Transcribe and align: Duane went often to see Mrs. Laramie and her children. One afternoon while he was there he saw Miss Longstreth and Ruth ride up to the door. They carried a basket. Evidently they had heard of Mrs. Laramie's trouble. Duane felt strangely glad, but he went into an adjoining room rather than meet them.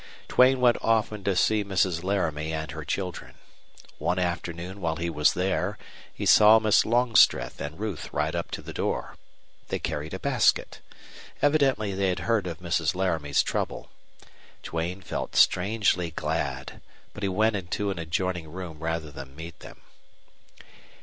Duane 0.27 0.59
went 0.59 0.77
often 0.81 1.23
to 1.25 1.35
see 1.35 1.63
Mrs. 1.63 2.03
Laramie 2.03 2.51
and 2.53 2.71
her 2.71 2.83
children. 2.83 3.35
One 3.99 4.17
afternoon 4.17 4.81
while 4.81 4.95
he 4.95 5.11
was 5.11 5.33
there 5.33 5.77
he 6.11 6.25
saw 6.25 6.57
Miss 6.57 6.87
Longstreth 6.87 7.61
and 7.61 7.79
Ruth 7.79 8.11
ride 8.11 8.35
up 8.35 8.49
to 8.49 8.63
the 8.63 8.73
door. 8.73 9.15
They 9.67 9.77
carried 9.77 10.15
a 10.15 10.19
basket. 10.19 10.79
Evidently 11.43 11.93
they 11.93 12.07
had 12.09 12.21
heard 12.21 12.47
of 12.47 12.57
Mrs. 12.61 12.95
Laramie's 12.95 13.43
trouble. 13.43 13.91
Duane 14.63 15.01
felt 15.03 15.35
strangely 15.35 16.09
glad, 16.09 16.81
but 17.13 17.21
he 17.21 17.29
went 17.29 17.55
into 17.55 17.91
an 17.91 17.99
adjoining 17.99 18.51
room 18.51 18.79
rather 18.79 19.11
than 19.11 19.35
meet 19.35 19.59
them. 19.59 19.81